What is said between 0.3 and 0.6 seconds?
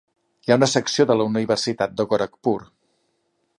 Hi ha